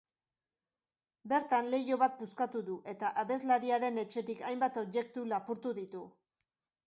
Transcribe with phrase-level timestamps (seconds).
[1.33, 6.01] Bertan, leiho bat puskatu du eta abeslariaren etxetik hainbat objektu lapurtu ditu.